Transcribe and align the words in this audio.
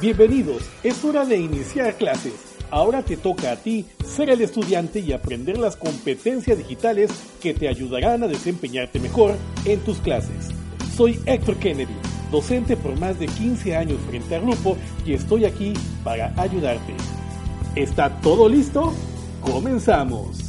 Bienvenidos, 0.00 0.62
es 0.84 1.04
hora 1.04 1.24
de 1.24 1.36
iniciar 1.38 1.96
clases. 1.96 2.54
Ahora 2.70 3.02
te 3.02 3.16
toca 3.16 3.50
a 3.50 3.56
ti 3.56 3.84
ser 4.04 4.30
el 4.30 4.40
estudiante 4.40 5.00
y 5.00 5.12
aprender 5.12 5.58
las 5.58 5.74
competencias 5.74 6.56
digitales 6.56 7.10
que 7.42 7.52
te 7.52 7.66
ayudarán 7.66 8.22
a 8.22 8.28
desempeñarte 8.28 9.00
mejor 9.00 9.34
en 9.64 9.80
tus 9.80 9.98
clases. 9.98 10.50
Soy 10.96 11.18
Héctor 11.26 11.56
Kennedy, 11.56 11.96
docente 12.30 12.76
por 12.76 12.96
más 13.00 13.18
de 13.18 13.26
15 13.26 13.74
años 13.74 13.98
frente 14.08 14.36
a 14.36 14.38
grupo 14.38 14.76
y 15.04 15.14
estoy 15.14 15.46
aquí 15.46 15.72
para 16.04 16.32
ayudarte. 16.40 16.94
¿Está 17.74 18.20
todo 18.20 18.48
listo? 18.48 18.92
Comenzamos. 19.40 20.47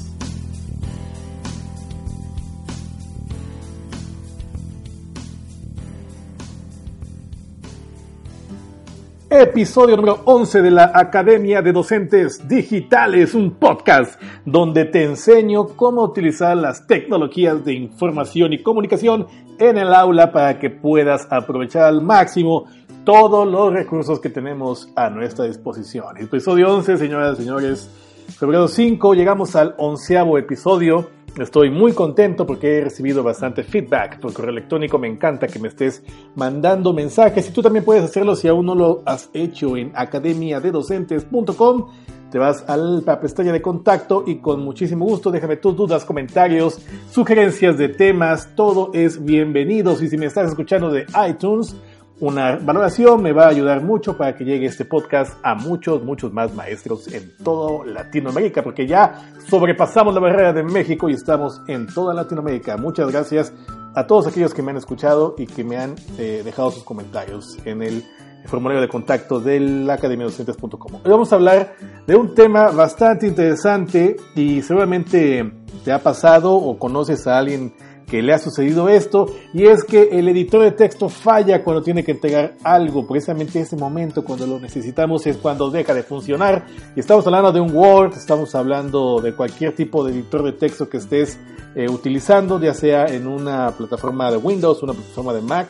Episodio 9.41 9.95
número 9.95 10.19
11 10.25 10.61
de 10.61 10.69
la 10.69 10.91
Academia 10.93 11.61
de 11.61 11.71
Docentes 11.71 12.45
Digitales, 12.45 13.33
un 13.33 13.51
podcast 13.51 14.21
donde 14.43 14.83
te 14.83 15.05
enseño 15.05 15.65
cómo 15.77 16.03
utilizar 16.03 16.57
las 16.57 16.85
tecnologías 16.85 17.63
de 17.63 17.71
información 17.71 18.51
y 18.51 18.61
comunicación 18.61 19.27
en 19.57 19.77
el 19.77 19.93
aula 19.93 20.33
para 20.33 20.59
que 20.59 20.69
puedas 20.69 21.25
aprovechar 21.29 21.83
al 21.83 22.01
máximo 22.01 22.65
todos 23.05 23.47
los 23.47 23.71
recursos 23.71 24.19
que 24.19 24.29
tenemos 24.29 24.89
a 24.97 25.09
nuestra 25.09 25.45
disposición. 25.45 26.17
Episodio 26.17 26.75
11, 26.75 26.97
señoras 26.97 27.39
y 27.39 27.43
señores, 27.43 27.89
febrero 28.37 28.67
5, 28.67 29.13
llegamos 29.13 29.55
al 29.55 29.73
onceavo 29.77 30.37
episodio 30.37 31.11
Estoy 31.37 31.69
muy 31.69 31.93
contento 31.93 32.45
porque 32.45 32.77
he 32.77 32.81
recibido 32.81 33.23
bastante 33.23 33.63
feedback 33.63 34.19
por 34.19 34.33
correo 34.33 34.51
electrónico. 34.51 34.97
Me 34.97 35.07
encanta 35.07 35.47
que 35.47 35.59
me 35.59 35.67
estés 35.67 36.03
mandando 36.35 36.91
mensajes 36.93 37.47
y 37.49 37.51
tú 37.53 37.61
también 37.61 37.85
puedes 37.85 38.03
hacerlo 38.03 38.35
si 38.35 38.47
aún 38.47 38.65
no 38.65 38.75
lo 38.75 39.03
has 39.05 39.29
hecho 39.33 39.77
en 39.77 39.91
academiadedocentes.com. 39.95 41.87
Te 42.31 42.37
vas 42.37 42.63
a 42.67 42.77
la 42.77 43.19
pestaña 43.19 43.51
de 43.51 43.61
contacto 43.61 44.23
y 44.27 44.37
con 44.37 44.63
muchísimo 44.63 45.05
gusto 45.05 45.31
déjame 45.31 45.57
tus 45.57 45.75
dudas, 45.75 46.05
comentarios, 46.05 46.79
sugerencias 47.09 47.77
de 47.77 47.89
temas. 47.89 48.49
Todo 48.55 48.91
es 48.93 49.23
bienvenido. 49.23 49.97
Y 49.99 50.07
si 50.07 50.17
me 50.17 50.27
estás 50.27 50.49
escuchando 50.49 50.91
de 50.91 51.05
iTunes, 51.27 51.75
una 52.19 52.57
valoración 52.57 53.21
me 53.21 53.31
va 53.31 53.45
a 53.45 53.49
ayudar 53.49 53.81
mucho 53.81 54.17
para 54.17 54.35
que 54.35 54.43
llegue 54.43 54.65
este 54.65 54.85
podcast 54.85 55.37
a 55.41 55.55
muchos, 55.55 56.03
muchos 56.03 56.33
más 56.33 56.53
maestros 56.53 57.07
en 57.13 57.35
toda 57.43 57.85
Latinoamérica, 57.85 58.63
porque 58.63 58.85
ya 58.85 59.31
sobrepasamos 59.47 60.13
la 60.13 60.19
barrera 60.19 60.53
de 60.53 60.63
México 60.63 61.09
y 61.09 61.13
estamos 61.13 61.61
en 61.67 61.87
toda 61.87 62.13
Latinoamérica. 62.13 62.77
Muchas 62.77 63.11
gracias 63.11 63.53
a 63.95 64.05
todos 64.05 64.27
aquellos 64.27 64.53
que 64.53 64.61
me 64.61 64.71
han 64.71 64.77
escuchado 64.77 65.35
y 65.37 65.45
que 65.45 65.63
me 65.63 65.77
han 65.77 65.95
eh, 66.17 66.41
dejado 66.43 66.71
sus 66.71 66.83
comentarios 66.83 67.57
en 67.65 67.81
el 67.81 68.03
formulario 68.45 68.81
de 68.81 68.87
contacto 68.87 69.39
de 69.39 69.59
la 69.59 69.93
Academia 69.93 70.25
Docentes.com. 70.25 70.95
Hoy 70.95 71.11
vamos 71.11 71.31
a 71.31 71.35
hablar 71.35 71.75
de 72.05 72.15
un 72.15 72.33
tema 72.33 72.69
bastante 72.71 73.27
interesante 73.27 74.17
y 74.35 74.61
seguramente 74.61 75.51
te 75.83 75.91
ha 75.91 75.99
pasado 75.99 76.53
o 76.53 76.77
conoces 76.77 77.27
a 77.27 77.37
alguien 77.37 77.73
que 78.09 78.21
le 78.21 78.33
ha 78.33 78.39
sucedido 78.39 78.89
esto 78.89 79.27
y 79.53 79.65
es 79.65 79.83
que 79.83 80.09
el 80.11 80.27
editor 80.27 80.63
de 80.63 80.71
texto 80.71 81.09
falla 81.09 81.63
cuando 81.63 81.81
tiene 81.81 82.03
que 82.03 82.11
entregar 82.11 82.55
algo. 82.63 83.07
Precisamente 83.07 83.59
ese 83.59 83.75
momento 83.75 84.23
cuando 84.23 84.47
lo 84.47 84.59
necesitamos 84.59 85.25
es 85.27 85.37
cuando 85.37 85.69
deja 85.69 85.93
de 85.93 86.03
funcionar. 86.03 86.65
Y 86.95 86.99
estamos 86.99 87.25
hablando 87.27 87.51
de 87.51 87.59
un 87.59 87.75
Word, 87.75 88.13
estamos 88.13 88.55
hablando 88.55 89.21
de 89.21 89.33
cualquier 89.33 89.75
tipo 89.75 90.03
de 90.03 90.13
editor 90.13 90.43
de 90.43 90.53
texto 90.53 90.89
que 90.89 90.97
estés 90.97 91.39
eh, 91.75 91.87
utilizando, 91.89 92.59
ya 92.59 92.73
sea 92.73 93.05
en 93.05 93.27
una 93.27 93.71
plataforma 93.71 94.31
de 94.31 94.37
Windows, 94.37 94.81
una 94.81 94.93
plataforma 94.93 95.33
de 95.33 95.41
Mac 95.41 95.69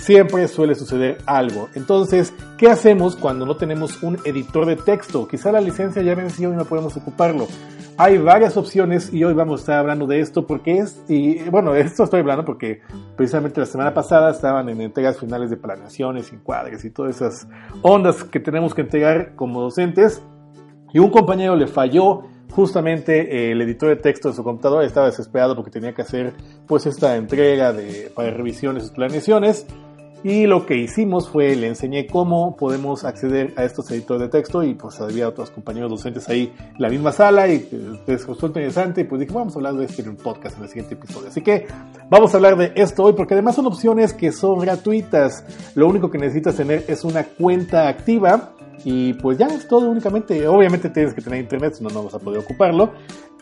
siempre 0.00 0.48
suele 0.48 0.74
suceder 0.74 1.18
algo. 1.26 1.68
Entonces, 1.74 2.32
¿qué 2.56 2.68
hacemos 2.68 3.16
cuando 3.16 3.46
no 3.46 3.56
tenemos 3.56 4.02
un 4.02 4.18
editor 4.24 4.66
de 4.66 4.76
texto? 4.76 5.28
Quizá 5.28 5.52
la 5.52 5.60
licencia 5.60 6.02
ya 6.02 6.14
venció 6.14 6.52
y 6.52 6.56
no 6.56 6.64
podemos 6.64 6.96
ocuparlo. 6.96 7.46
Hay 7.96 8.16
varias 8.16 8.56
opciones 8.56 9.12
y 9.12 9.24
hoy 9.24 9.34
vamos 9.34 9.60
a 9.60 9.62
estar 9.62 9.78
hablando 9.78 10.06
de 10.06 10.20
esto 10.20 10.46
porque 10.46 10.78
es, 10.78 11.02
y 11.06 11.42
bueno, 11.50 11.74
esto 11.74 12.04
estoy 12.04 12.20
hablando 12.20 12.46
porque 12.46 12.80
precisamente 13.14 13.60
la 13.60 13.66
semana 13.66 13.92
pasada 13.92 14.30
estaban 14.30 14.68
en 14.70 14.80
entregas 14.80 15.18
finales 15.18 15.50
de 15.50 15.58
planeaciones, 15.58 16.32
encuadres 16.32 16.84
y 16.84 16.90
todas 16.90 17.16
esas 17.16 17.46
ondas 17.82 18.24
que 18.24 18.40
tenemos 18.40 18.74
que 18.74 18.80
entregar 18.80 19.34
como 19.36 19.60
docentes 19.60 20.22
y 20.94 20.98
un 20.98 21.10
compañero 21.10 21.54
le 21.56 21.66
falló 21.66 22.22
justamente 22.50 23.52
el 23.52 23.60
editor 23.60 23.90
de 23.90 23.96
texto 23.96 24.30
de 24.30 24.34
su 24.34 24.42
computadora 24.42 24.86
estaba 24.86 25.06
desesperado 25.06 25.54
porque 25.54 25.70
tenía 25.70 25.94
que 25.94 26.02
hacer 26.02 26.32
pues 26.66 26.86
esta 26.86 27.16
entrega 27.16 27.72
de, 27.72 28.10
para 28.14 28.30
revisiones 28.30 28.88
y 28.88 28.94
planeaciones 28.94 29.66
y 30.22 30.46
lo 30.46 30.66
que 30.66 30.76
hicimos 30.76 31.28
fue, 31.28 31.56
le 31.56 31.68
enseñé 31.68 32.06
cómo 32.06 32.54
podemos 32.56 33.04
acceder 33.04 33.54
a 33.56 33.64
estos 33.64 33.90
editores 33.90 34.20
de 34.22 34.28
texto 34.28 34.62
y 34.62 34.74
pues 34.74 35.00
había 35.00 35.28
otros 35.28 35.50
compañeros 35.50 35.90
docentes 35.90 36.28
ahí 36.28 36.52
en 36.58 36.82
la 36.82 36.90
misma 36.90 37.10
sala 37.10 37.48
y 37.48 38.00
les 38.06 38.26
gustó 38.26 38.48
interesante 38.48 39.00
y 39.00 39.04
pues 39.04 39.20
dije, 39.20 39.32
vamos 39.32 39.54
a 39.54 39.58
hablar 39.58 39.74
de 39.76 39.86
esto 39.86 40.02
en 40.02 40.10
un 40.10 40.16
podcast 40.16 40.58
en 40.58 40.64
el 40.64 40.68
siguiente 40.68 40.94
episodio. 40.94 41.28
Así 41.28 41.40
que 41.40 41.66
vamos 42.10 42.34
a 42.34 42.36
hablar 42.36 42.56
de 42.58 42.72
esto 42.74 43.04
hoy 43.04 43.14
porque 43.14 43.32
además 43.32 43.54
son 43.54 43.66
opciones 43.66 44.12
que 44.12 44.30
son 44.30 44.58
gratuitas. 44.58 45.44
Lo 45.74 45.88
único 45.88 46.10
que 46.10 46.18
necesitas 46.18 46.56
tener 46.56 46.84
es 46.86 47.02
una 47.04 47.24
cuenta 47.24 47.88
activa 47.88 48.52
y 48.84 49.14
pues 49.14 49.38
ya 49.38 49.46
es 49.46 49.66
todo 49.68 49.88
únicamente. 49.88 50.46
Obviamente 50.46 50.90
tienes 50.90 51.14
que 51.14 51.22
tener 51.22 51.40
internet, 51.40 51.74
si 51.74 51.82
no, 51.84 51.90
no 51.90 52.04
vas 52.04 52.14
a 52.14 52.18
poder 52.18 52.40
ocuparlo. 52.40 52.92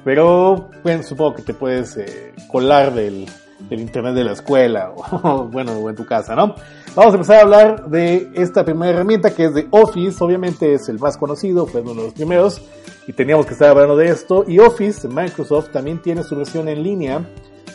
Pero 0.04 0.68
bueno, 0.84 1.02
supongo 1.02 1.34
que 1.34 1.42
te 1.42 1.54
puedes 1.54 1.96
eh, 1.96 2.32
colar 2.50 2.94
del 2.94 3.26
el 3.70 3.80
internet 3.80 4.14
de 4.14 4.24
la 4.24 4.32
escuela 4.32 4.92
o 5.22 5.44
bueno, 5.44 5.72
o 5.72 5.88
en 5.90 5.96
tu 5.96 6.06
casa, 6.06 6.34
¿no? 6.34 6.54
Vamos 6.94 7.12
a 7.12 7.16
empezar 7.16 7.36
a 7.38 7.42
hablar 7.42 7.88
de 7.88 8.30
esta 8.34 8.64
primera 8.64 8.92
herramienta 8.92 9.34
que 9.34 9.44
es 9.44 9.54
de 9.54 9.68
Office, 9.70 10.16
obviamente 10.22 10.74
es 10.74 10.88
el 10.88 10.98
más 10.98 11.16
conocido, 11.16 11.66
fue 11.66 11.82
uno 11.82 11.94
de 11.94 12.02
los 12.04 12.14
primeros 12.14 12.60
y 13.06 13.12
teníamos 13.12 13.46
que 13.46 13.52
estar 13.52 13.70
hablando 13.70 13.96
de 13.96 14.08
esto. 14.08 14.44
Y 14.46 14.58
Office, 14.58 15.06
Microsoft, 15.08 15.70
también 15.70 16.02
tiene 16.02 16.22
su 16.22 16.36
versión 16.36 16.68
en 16.68 16.82
línea, 16.82 17.24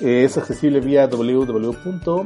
es 0.01 0.37
accesible 0.37 0.79
vía 0.79 1.07
www.office.com 1.07 2.17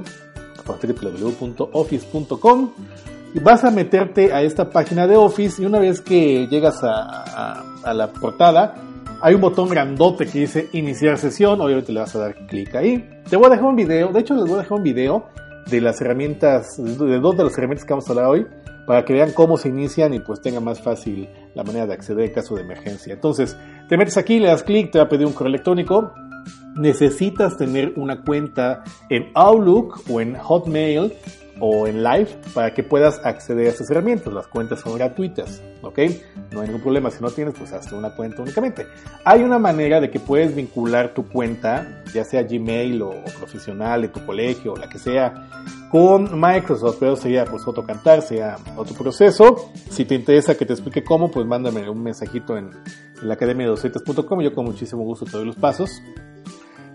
y 3.34 3.40
vas 3.40 3.64
a 3.64 3.72
meterte 3.72 4.34
a 4.34 4.42
esta 4.42 4.70
página 4.70 5.08
de 5.08 5.16
Office 5.16 5.62
y 5.62 5.66
una 5.66 5.80
vez 5.80 6.02
que 6.02 6.48
llegas 6.48 6.84
a, 6.84 7.64
a 7.84 7.94
la 7.94 8.12
portada, 8.12 8.76
hay 9.22 9.36
un 9.36 9.42
botón 9.42 9.70
grandote 9.70 10.26
que 10.26 10.40
dice 10.40 10.70
iniciar 10.74 11.18
sesión, 11.18 11.60
obviamente 11.62 11.92
le 11.92 12.00
vas 12.00 12.16
a 12.16 12.20
dar 12.20 12.36
clic 12.48 12.76
ahí. 12.76 13.10
Te 13.30 13.36
voy 13.36 13.48
a 13.48 13.50
dejar 13.50 13.66
un 13.66 13.76
video, 13.76 14.12
de 14.12 14.20
hecho 14.20 14.36
les 14.36 14.46
voy 14.46 14.56
a 14.56 14.58
dejar 14.58 14.78
un 14.78 14.84
video 14.84 15.26
de 15.70 15.82
las 15.82 16.00
herramientas, 16.02 16.78
de 16.78 17.20
dos 17.20 17.36
de 17.38 17.44
las 17.44 17.58
herramientas 17.58 17.86
que 17.86 17.94
vamos 17.94 18.08
a 18.08 18.12
hablar 18.12 18.26
hoy, 18.28 18.48
para 18.86 19.04
que 19.04 19.14
vean 19.14 19.32
cómo 19.34 19.58
se 19.58 19.70
inician 19.70 20.14
y 20.14 20.20
pues 20.20 20.42
tenga 20.42 20.60
más 20.60 20.82
fácil 20.82 21.28
la 21.56 21.64
manera 21.64 21.88
de 21.88 21.94
acceder 21.94 22.26
en 22.26 22.34
caso 22.34 22.56
de 22.56 22.62
emergencia. 22.62 23.14
Entonces, 23.14 23.58
te 23.90 23.98
metes 23.98 24.18
aquí, 24.18 24.40
le 24.40 24.48
das 24.48 24.64
clic, 24.64 24.92
te 24.92 25.00
va 25.00 25.06
a 25.06 25.10
pedir 25.10 25.26
un 25.26 25.34
correo 25.34 25.50
electrónico. 25.50 26.14
Necesitas 26.76 27.58
tener 27.58 27.94
una 27.98 28.22
cuenta 28.22 28.84
en 29.10 29.32
Outlook 29.34 30.04
o 30.10 30.22
en 30.22 30.36
Hotmail 30.36 31.14
o 31.60 31.88
en 31.88 32.04
live 32.04 32.30
para 32.54 32.74
que 32.74 32.84
puedas 32.84 33.20
acceder 33.24 33.68
a 33.68 33.70
esas 33.70 33.90
herramientas. 33.90 34.34
Las 34.34 34.48
cuentas 34.48 34.82
son 34.82 34.96
gratuitas, 34.98 35.62
¿ok? 35.82 36.00
No 36.52 36.62
hay 36.62 36.68
ningún 36.68 36.82
problema. 36.82 37.12
Si 37.12 37.22
no 37.22 37.30
tienes, 37.30 37.56
pues 37.58 37.74
hazte 37.74 37.96
una 37.96 38.16
cuenta 38.16 38.42
únicamente. 38.42 38.88
Hay 39.26 39.44
una 39.44 39.60
manera 39.60 40.00
de 40.00 40.10
que 40.10 40.20
puedes 40.20 40.56
vincular 40.56 41.14
tu 41.14 41.28
cuenta, 41.28 42.04
ya 42.14 42.24
sea 42.24 42.44
Gmail 42.44 43.02
o, 43.02 43.12
profesional 43.38 44.02
de 44.02 44.08
tu 44.10 44.26
colegio 44.26 44.74
o 44.74 44.76
la 44.76 44.88
que 44.90 45.00
sea, 45.00 45.34
con 45.92 46.40
Microsoft, 46.40 46.98
pero 47.00 47.16
sería 47.16 47.46
pues 47.46 47.66
otro 47.66 47.86
cantar, 47.86 48.22
sea 48.22 48.58
otro 48.76 48.96
proceso. 48.96 49.72
Si 49.90 50.06
te 50.06 50.16
interesa 50.16 50.56
que 50.56 50.66
te 50.66 50.74
explique 50.74 51.04
cómo, 51.04 51.32
pues 51.32 51.46
mándame 51.46 51.90
un 51.90 52.04
mensajito 52.04 52.58
en, 52.58 52.72
la 53.22 53.34
academia 53.34 53.66
de 53.66 53.72
docentes.com. 53.72 54.42
Yo 54.42 54.54
con 54.54 54.66
muchísimo 54.66 55.04
gusto 55.04 55.26
te 55.26 55.32
doy 55.32 55.46
los 55.46 55.56
pasos. 55.56 56.02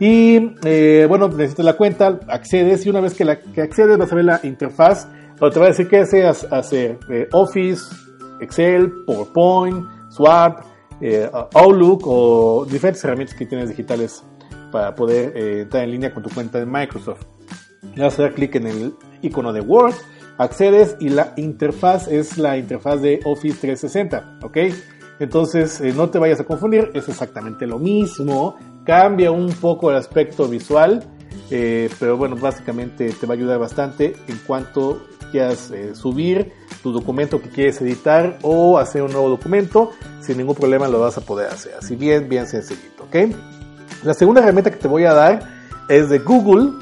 Y 0.04 0.56
eh, 0.64 1.06
bueno, 1.08 1.28
necesitas 1.28 1.64
la 1.64 1.74
cuenta, 1.74 2.18
accedes 2.26 2.84
y 2.84 2.90
una 2.90 3.00
vez 3.00 3.14
que, 3.14 3.24
la, 3.24 3.38
que 3.38 3.62
accedes 3.62 3.96
vas 3.96 4.10
a 4.10 4.16
ver 4.16 4.24
la 4.24 4.40
interfaz 4.42 5.06
donde 5.38 5.54
te 5.54 5.60
va 5.60 5.66
a 5.66 5.68
decir 5.68 5.86
qué 5.86 5.98
deseas 5.98 6.44
hacer. 6.50 6.98
Eh, 7.08 7.28
Office, 7.30 7.84
Excel, 8.40 8.90
PowerPoint, 9.06 9.86
Swap, 10.10 10.64
eh, 11.00 11.30
Outlook 11.54 12.02
o 12.04 12.66
diferentes 12.68 13.04
herramientas 13.04 13.36
que 13.36 13.46
tienes 13.46 13.68
digitales 13.68 14.24
para 14.72 14.92
poder 14.92 15.36
entrar 15.60 15.84
en 15.84 15.92
línea 15.92 16.12
con 16.12 16.24
tu 16.24 16.30
cuenta 16.30 16.58
de 16.58 16.66
Microsoft. 16.66 17.22
Le 17.94 18.02
vas 18.02 18.18
a 18.18 18.22
dar 18.22 18.34
clic 18.34 18.56
en 18.56 18.66
el 18.66 18.94
icono 19.20 19.52
de 19.52 19.60
Word, 19.60 19.94
accedes 20.36 20.96
y 20.98 21.10
la 21.10 21.32
interfaz 21.36 22.08
es 22.08 22.38
la 22.38 22.58
interfaz 22.58 23.00
de 23.02 23.20
Office 23.24 23.56
360, 23.60 24.40
¿ok? 24.42 24.58
Entonces 25.20 25.80
no 25.94 26.10
te 26.10 26.18
vayas 26.18 26.40
a 26.40 26.44
confundir, 26.44 26.90
es 26.92 27.08
exactamente 27.08 27.68
lo 27.68 27.78
mismo, 27.78 28.56
cambia 28.84 29.30
un 29.30 29.50
poco 29.52 29.90
el 29.90 29.96
aspecto 29.96 30.48
visual, 30.48 31.04
pero 31.48 32.16
bueno, 32.16 32.36
básicamente 32.36 33.10
te 33.10 33.26
va 33.26 33.34
a 33.34 33.36
ayudar 33.36 33.58
bastante 33.58 34.16
en 34.28 34.38
cuanto 34.46 35.02
quieras 35.30 35.72
subir 35.94 36.52
tu 36.82 36.92
documento 36.92 37.40
que 37.40 37.48
quieres 37.48 37.80
editar 37.80 38.38
o 38.42 38.78
hacer 38.78 39.02
un 39.02 39.12
nuevo 39.12 39.30
documento, 39.30 39.90
sin 40.20 40.38
ningún 40.38 40.54
problema 40.54 40.88
lo 40.88 41.00
vas 41.00 41.16
a 41.16 41.20
poder 41.20 41.48
hacer. 41.48 41.74
Así 41.78 41.96
bien, 41.96 42.28
bien 42.28 42.46
sencillito, 42.46 43.04
¿ok? 43.04 43.34
La 44.04 44.14
segunda 44.14 44.42
herramienta 44.42 44.70
que 44.70 44.78
te 44.78 44.88
voy 44.88 45.04
a 45.04 45.14
dar 45.14 45.48
es 45.88 46.08
de 46.10 46.18
Google 46.18 46.72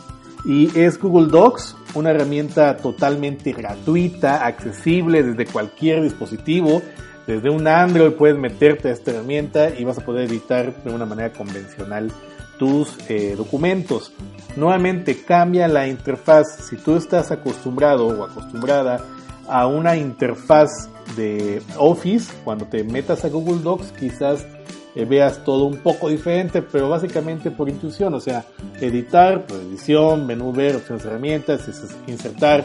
y 0.44 0.70
es 0.78 0.98
Google 0.98 1.28
Docs, 1.30 1.76
una 1.94 2.10
herramienta 2.10 2.76
totalmente 2.76 3.52
gratuita, 3.52 4.46
accesible 4.46 5.22
desde 5.22 5.44
cualquier 5.46 6.02
dispositivo. 6.02 6.80
Desde 7.26 7.50
un 7.50 7.66
Android 7.66 8.12
puedes 8.12 8.36
meterte 8.36 8.88
a 8.88 8.92
esta 8.92 9.12
herramienta 9.12 9.70
y 9.70 9.84
vas 9.84 9.98
a 9.98 10.04
poder 10.04 10.28
editar 10.28 10.74
de 10.82 10.92
una 10.92 11.06
manera 11.06 11.32
convencional 11.32 12.10
tus 12.58 12.96
eh, 13.08 13.34
documentos. 13.36 14.12
Nuevamente 14.56 15.22
cambia 15.24 15.66
la 15.68 15.88
interfaz. 15.88 16.66
Si 16.68 16.76
tú 16.76 16.96
estás 16.96 17.30
acostumbrado 17.30 18.06
o 18.06 18.24
acostumbrada 18.24 19.00
a 19.48 19.66
una 19.66 19.96
interfaz 19.96 20.90
de 21.16 21.62
Office, 21.76 22.32
cuando 22.44 22.66
te 22.66 22.84
metas 22.84 23.24
a 23.24 23.28
Google 23.28 23.62
Docs 23.62 23.92
quizás 23.92 24.46
eh, 24.94 25.04
veas 25.04 25.44
todo 25.44 25.64
un 25.64 25.78
poco 25.78 26.08
diferente, 26.08 26.62
pero 26.62 26.88
básicamente 26.88 27.50
por 27.50 27.68
intuición, 27.68 28.12
o 28.14 28.20
sea, 28.20 28.44
editar, 28.80 29.46
pues 29.46 29.60
edición, 29.62 30.26
menú 30.26 30.52
ver, 30.52 30.76
opciones 30.76 31.04
herramientas, 31.04 31.68
insertar, 32.08 32.64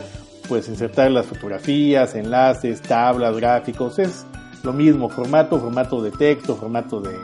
pues 0.49 0.67
insertar 0.67 1.11
las 1.11 1.27
fotografías, 1.27 2.15
enlaces, 2.15 2.81
tablas, 2.81 3.35
gráficos, 3.37 3.99
es 3.99 4.25
lo 4.65 4.73
mismo, 4.73 5.09
formato, 5.09 5.59
formato 5.59 6.01
de 6.01 6.11
texto, 6.11 6.55
formato 6.55 6.99
de 6.99 7.15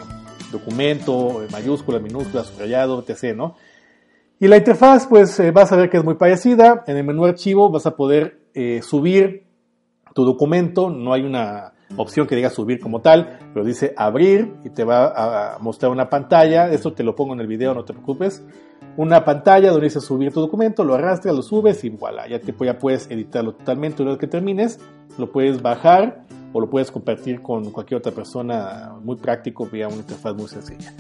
documento, 0.52 1.42
mayúsculas, 1.52 2.02
minúsculas, 2.02 2.48
subrayado, 2.48 3.04
etc., 3.08 3.36
¿no? 3.36 3.56
Y 4.40 4.48
la 4.48 4.58
interfaz, 4.58 5.06
pues 5.08 5.40
eh, 5.40 5.52
vas 5.52 5.72
a 5.72 5.76
ver 5.76 5.90
que 5.90 5.98
es 5.98 6.04
muy 6.04 6.16
parecida. 6.16 6.84
En 6.88 6.98
el 6.98 7.04
menú 7.04 7.26
archivo 7.26 7.70
vas 7.70 7.86
a 7.86 7.96
poder 7.96 8.40
eh, 8.56 8.82
subir 8.82 9.44
tu 10.16 10.26
documento, 10.26 10.90
no 10.90 11.14
hay 11.14 11.22
una 11.22 11.74
opción 11.98 12.28
que 12.28 12.36
diga 12.36 12.50
subir 12.50 12.80
como 12.80 13.02
tal, 13.02 13.40
pero 13.54 13.66
dice 13.66 13.94
abrir 13.96 14.56
y 14.64 14.70
te 14.70 14.84
va 14.84 15.54
a 15.56 15.60
mostrar 15.60 15.92
una 15.92 16.10
pantalla, 16.10 16.70
esto 16.72 16.94
te 16.94 17.04
lo 17.04 17.16
pongo 17.16 17.34
en 17.34 17.42
el 17.42 17.48
video, 17.48 17.74
no 17.74 17.84
te 17.86 17.94
preocupes, 17.94 18.44
una 18.98 19.24
pantalla 19.24 19.72
donde 19.72 19.88
dice 19.88 20.02
subir 20.02 20.34
tu 20.34 20.42
documento, 20.42 20.84
lo 20.84 20.96
arrastras, 20.96 21.36
lo 21.36 21.42
subes 21.42 21.84
y 21.84 21.90
voilà, 21.90 22.28
ya, 22.28 22.40
te, 22.40 22.54
ya 22.66 22.78
puedes 22.78 23.10
editarlo 23.10 23.54
totalmente 23.54 24.02
una 24.02 24.12
vez 24.12 24.20
que 24.20 24.28
termines, 24.28 24.80
lo 25.18 25.32
puedes 25.32 25.62
bajar 25.62 26.24
o 26.54 26.60
lo 26.60 26.70
puedes 26.70 26.92
compartir 26.92 27.42
con 27.42 27.72
cualquier 27.72 28.00
otra 28.00 28.12
persona, 28.12 28.94
muy 29.04 29.16
práctico, 29.16 29.66
vía 29.66 29.88
una 29.88 29.98
interfaz 29.98 30.36
muy 30.36 30.48
sencilla. 30.48 30.94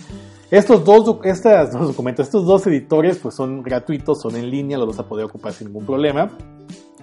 Estos 0.49 0.83
dos, 0.83 1.17
estas 1.23 1.71
dos 1.77 1.87
documentos, 1.87 2.25
estos 2.25 2.45
dos 2.45 2.65
editores 2.67 3.17
pues 3.19 3.35
son 3.35 3.61
gratuitos, 3.61 4.21
son 4.21 4.35
en 4.35 4.49
línea, 4.49 4.77
los 4.77 4.87
vas 4.87 4.99
a 4.99 5.07
poder 5.07 5.25
ocupar 5.25 5.53
sin 5.53 5.67
ningún 5.67 5.85
problema. 5.85 6.29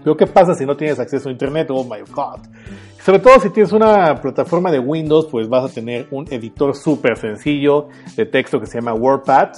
Pero 0.03 0.17
¿qué 0.17 0.27
pasa 0.27 0.55
si 0.55 0.65
no 0.65 0.77
tienes 0.77 0.99
acceso 0.99 1.29
a 1.29 1.33
internet? 1.33 1.69
Oh 1.71 1.85
my 1.85 2.01
god. 2.13 2.41
Sobre 3.05 3.19
todo 3.19 3.41
si 3.41 3.51
tienes 3.51 3.73
una 3.73 4.21
plataforma 4.21 4.71
de 4.71 4.79
Windows, 4.79 5.27
pues 5.27 5.49
vas 5.49 5.71
a 5.71 5.75
tener 5.75 6.07
un 6.11 6.27
editor 6.31 6.75
súper 6.77 7.17
sencillo 7.17 7.89
de 8.17 8.27
texto 8.27 8.61
que 8.61 8.67
se 8.67 8.79
llama 8.79 8.95
WordPad. 8.95 9.51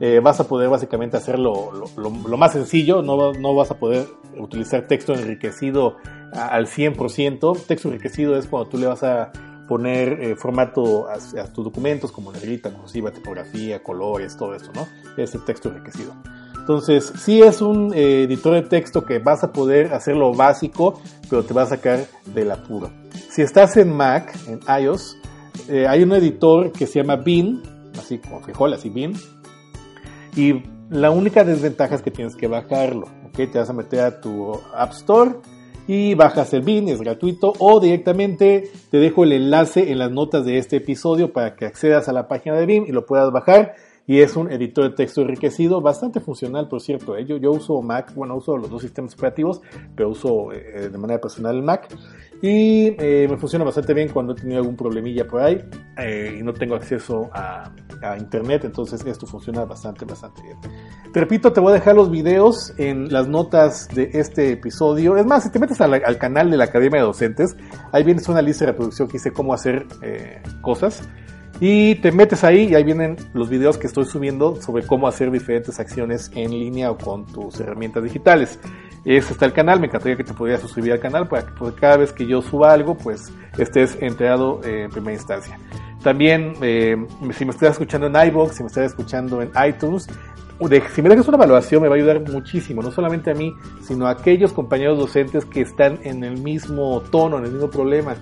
Eh, 0.00 0.20
vas 0.20 0.40
a 0.40 0.44
poder 0.44 0.68
básicamente 0.68 1.16
hacerlo 1.16 1.72
lo, 1.96 2.10
más 2.10 2.52
sencillo, 2.52 3.00
no, 3.00 3.32
no, 3.32 3.54
vas 3.54 3.70
a 3.70 3.78
poder 3.78 4.06
utilizar 4.36 4.86
texto 4.86 5.14
enriquecido 5.14 5.96
al 6.32 6.66
100%. 6.66 7.66
Texto 7.66 7.88
enriquecido 7.88 8.36
es 8.36 8.46
cuando 8.46 8.68
tú 8.68 8.78
le 8.78 8.86
vas 8.86 9.02
a 9.02 9.32
poner 9.66 10.22
eh, 10.22 10.36
formato 10.36 11.08
a, 11.08 11.14
a, 11.14 11.52
tus 11.52 11.64
documentos 11.64 12.12
como 12.12 12.30
negrita, 12.30 12.72
cursiva, 12.72 13.10
tipografía, 13.10 13.82
colores, 13.82 14.36
todo 14.36 14.54
eso, 14.54 14.70
¿no? 14.74 14.86
Es 15.16 15.34
el 15.34 15.44
texto 15.44 15.70
enriquecido. 15.70 16.14
Entonces, 16.66 17.12
sí 17.16 17.42
es 17.42 17.62
un 17.62 17.94
eh, 17.94 18.24
editor 18.24 18.54
de 18.54 18.62
texto 18.62 19.04
que 19.04 19.20
vas 19.20 19.44
a 19.44 19.52
poder 19.52 19.94
hacer 19.94 20.16
lo 20.16 20.34
básico, 20.34 21.00
pero 21.30 21.44
te 21.44 21.54
va 21.54 21.62
a 21.62 21.66
sacar 21.66 22.06
del 22.34 22.50
apuro. 22.50 22.90
Si 23.30 23.40
estás 23.40 23.76
en 23.76 23.92
Mac, 23.96 24.36
en 24.48 24.58
iOS, 24.82 25.16
eh, 25.68 25.86
hay 25.86 26.02
un 26.02 26.12
editor 26.12 26.72
que 26.72 26.88
se 26.88 27.00
llama 27.00 27.14
Bean, 27.14 27.62
así 27.96 28.18
como 28.18 28.40
frijol, 28.40 28.74
así 28.74 28.90
Bean. 28.90 29.12
Y 30.36 30.62
la 30.90 31.10
única 31.10 31.42
desventaja 31.42 31.96
es 31.96 32.02
que 32.02 32.10
tienes 32.10 32.36
que 32.36 32.46
bajarlo, 32.46 33.06
¿ok? 33.26 33.50
Te 33.50 33.58
vas 33.58 33.70
a 33.70 33.72
meter 33.72 34.00
a 34.00 34.20
tu 34.20 34.52
App 34.74 34.92
Store 34.92 35.32
y 35.88 36.14
bajas 36.14 36.52
el 36.52 36.62
Bean, 36.62 36.88
es 36.88 37.00
gratuito, 37.00 37.54
o 37.58 37.80
directamente 37.80 38.70
te 38.90 38.98
dejo 38.98 39.24
el 39.24 39.32
enlace 39.32 39.90
en 39.90 39.98
las 39.98 40.10
notas 40.10 40.44
de 40.44 40.58
este 40.58 40.76
episodio 40.76 41.32
para 41.32 41.56
que 41.56 41.64
accedas 41.64 42.08
a 42.08 42.12
la 42.12 42.28
página 42.28 42.56
de 42.56 42.66
Bean 42.66 42.84
y 42.86 42.92
lo 42.92 43.06
puedas 43.06 43.32
bajar 43.32 43.74
y 44.06 44.20
es 44.20 44.36
un 44.36 44.50
editor 44.52 44.90
de 44.90 44.96
texto 44.96 45.22
enriquecido, 45.22 45.80
bastante 45.80 46.20
funcional, 46.20 46.68
por 46.68 46.80
cierto. 46.80 47.16
¿eh? 47.16 47.24
Yo, 47.26 47.38
yo, 47.38 47.50
uso 47.50 47.82
Mac, 47.82 48.14
bueno, 48.14 48.36
uso 48.36 48.56
los 48.56 48.70
dos 48.70 48.82
sistemas 48.82 49.14
operativos, 49.14 49.60
pero 49.96 50.10
uso 50.10 50.52
eh, 50.52 50.88
de 50.90 50.98
manera 50.98 51.20
personal 51.20 51.56
el 51.56 51.62
Mac. 51.62 51.88
Y 52.40 52.94
eh, 52.98 53.26
me 53.28 53.36
funciona 53.36 53.64
bastante 53.64 53.94
bien 53.94 54.10
cuando 54.10 54.32
he 54.32 54.36
tenido 54.36 54.60
algún 54.60 54.76
problemilla 54.76 55.26
por 55.26 55.42
ahí 55.42 55.64
y 56.38 56.42
no 56.42 56.52
tengo 56.52 56.74
acceso 56.74 57.30
a, 57.32 57.72
internet, 58.18 58.64
entonces 58.64 59.04
esto 59.06 59.26
funciona 59.26 59.64
bastante, 59.64 60.04
bastante 60.04 60.42
bien. 60.42 60.56
Te 61.12 61.20
repito, 61.20 61.50
te 61.52 61.60
voy 61.60 61.70
a 61.70 61.74
dejar 61.74 61.96
los 61.96 62.10
videos 62.10 62.74
en 62.76 63.10
las 63.10 63.26
notas 63.26 63.88
de 63.88 64.10
este 64.12 64.52
episodio. 64.52 65.16
Es 65.16 65.24
más, 65.24 65.44
si 65.44 65.50
te 65.50 65.58
metes 65.58 65.80
al, 65.80 65.94
al 65.94 66.18
canal 66.18 66.50
de 66.50 66.58
la 66.58 66.64
Academia 66.64 67.00
de 67.00 67.06
Docentes, 67.06 67.56
ahí 67.90 68.04
vienes 68.04 68.28
una 68.28 68.42
lista 68.42 68.66
de 68.66 68.72
reproducción 68.72 69.08
que 69.08 69.14
dice 69.14 69.32
cómo 69.32 69.54
hacer 69.54 69.86
cosas. 70.60 71.08
Y 71.58 71.94
te 71.96 72.12
metes 72.12 72.44
ahí 72.44 72.68
y 72.68 72.74
ahí 72.74 72.84
vienen 72.84 73.16
los 73.32 73.48
videos 73.48 73.78
que 73.78 73.86
estoy 73.86 74.04
subiendo 74.04 74.60
sobre 74.60 74.86
cómo 74.86 75.08
hacer 75.08 75.30
diferentes 75.30 75.80
acciones 75.80 76.30
en 76.34 76.50
línea 76.50 76.90
o 76.90 76.98
con 76.98 77.24
tus 77.24 77.58
herramientas 77.60 78.04
digitales. 78.04 78.58
Ese 79.06 79.32
está 79.32 79.46
el 79.46 79.52
canal, 79.52 79.80
me 79.80 79.86
encantaría 79.86 80.16
que 80.16 80.24
te 80.24 80.34
pudieras 80.34 80.60
suscribir 80.60 80.92
al 80.92 81.00
canal 81.00 81.28
para 81.28 81.46
que 81.46 81.52
cada 81.78 81.96
vez 81.96 82.12
que 82.12 82.26
yo 82.26 82.42
suba 82.42 82.72
algo, 82.72 82.96
pues 82.96 83.32
estés 83.56 83.96
enterado 84.00 84.60
en 84.64 84.90
primera 84.90 85.14
instancia. 85.14 85.58
También, 86.02 86.54
eh, 86.60 86.96
si 87.32 87.44
me 87.44 87.52
estás 87.52 87.70
escuchando 87.70 88.06
en 88.08 88.28
iBox, 88.28 88.56
si 88.56 88.62
me 88.62 88.66
estás 88.66 88.86
escuchando 88.86 89.40
en 89.40 89.50
iTunes, 89.66 90.08
si 90.94 91.02
me 91.02 91.08
dejas 91.08 91.28
una 91.28 91.36
evaluación 91.36 91.82
me 91.82 91.88
va 91.88 91.94
a 91.94 91.98
ayudar 91.98 92.20
muchísimo, 92.30 92.82
no 92.82 92.90
solamente 92.90 93.30
a 93.30 93.34
mí, 93.34 93.54
sino 93.82 94.06
a 94.06 94.10
aquellos 94.10 94.52
compañeros 94.52 94.98
docentes 94.98 95.44
que 95.44 95.60
están 95.60 95.98
en 96.02 96.24
el 96.24 96.40
mismo 96.40 97.02
tono, 97.10 97.38
en 97.38 97.44
el 97.44 97.52
mismo 97.52 97.70
problema 97.70 98.16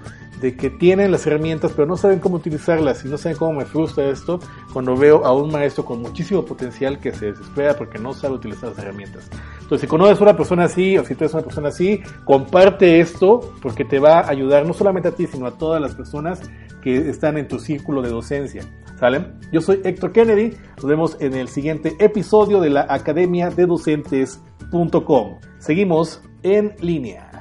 de 0.44 0.54
que 0.54 0.68
tienen 0.68 1.10
las 1.10 1.26
herramientas 1.26 1.72
pero 1.74 1.88
no 1.88 1.96
saben 1.96 2.18
cómo 2.18 2.36
utilizarlas 2.36 3.02
y 3.02 3.08
no 3.08 3.16
saben 3.16 3.38
cómo 3.38 3.54
me 3.54 3.64
frustra 3.64 4.10
esto 4.10 4.40
cuando 4.74 4.94
veo 4.94 5.24
a 5.24 5.32
un 5.32 5.50
maestro 5.50 5.86
con 5.86 6.02
muchísimo 6.02 6.44
potencial 6.44 7.00
que 7.00 7.12
se 7.12 7.32
desespera 7.32 7.74
porque 7.74 7.98
no 7.98 8.12
sabe 8.12 8.34
utilizar 8.34 8.68
las 8.68 8.78
herramientas. 8.78 9.30
Entonces, 9.54 9.80
si 9.80 9.86
conoces 9.86 10.20
a 10.20 10.22
una 10.22 10.36
persona 10.36 10.64
así 10.64 10.98
o 10.98 11.04
si 11.06 11.14
tú 11.14 11.24
eres 11.24 11.32
una 11.32 11.44
persona 11.44 11.68
así, 11.68 12.02
comparte 12.26 13.00
esto 13.00 13.54
porque 13.62 13.86
te 13.86 13.98
va 13.98 14.20
a 14.20 14.28
ayudar 14.28 14.66
no 14.66 14.74
solamente 14.74 15.08
a 15.08 15.12
ti, 15.12 15.26
sino 15.26 15.46
a 15.46 15.52
todas 15.52 15.80
las 15.80 15.94
personas 15.94 16.42
que 16.82 17.08
están 17.08 17.38
en 17.38 17.48
tu 17.48 17.58
círculo 17.58 18.02
de 18.02 18.10
docencia. 18.10 18.64
¿Sale? 19.00 19.24
Yo 19.50 19.62
soy 19.62 19.80
Héctor 19.82 20.12
Kennedy, 20.12 20.58
nos 20.76 20.84
vemos 20.84 21.16
en 21.20 21.32
el 21.32 21.48
siguiente 21.48 21.96
episodio 21.98 22.60
de 22.60 22.68
la 22.68 22.86
Academia 22.90 23.48
de 23.48 23.64
Docentes.com. 23.64 25.38
Seguimos 25.58 26.22
en 26.42 26.74
línea. 26.80 27.33